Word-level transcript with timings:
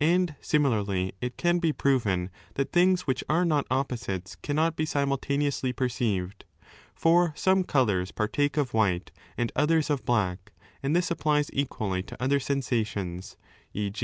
And 0.00 0.34
similarly 0.40 1.12
it 1.20 1.36
can 1.36 1.60
be 1.60 1.72
proven 1.72 2.30
that 2.54 2.66
la 2.70 2.70
things 2.72 3.02
which 3.02 3.22
are 3.28 3.44
not 3.44 3.68
opposites 3.70 4.34
cannot 4.34 4.74
he 4.76 4.84
simultaneously 4.84 5.72
for 6.96 7.32
some 7.36 7.62
colours 7.62 8.10
partake 8.10 8.56
of 8.56 8.74
white 8.74 9.12
and 9.38 9.52
others 9.54 9.88
of 9.88 10.04
black 10.04 10.50
and 10.82 10.96
this 10.96 11.08
applies 11.12 11.50
equally 11.52 12.02
to 12.02 12.20
other 12.20 12.40
sensatioDS, 12.40 13.36
e. 13.72 13.92